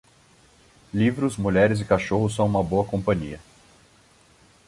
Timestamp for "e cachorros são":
1.79-2.47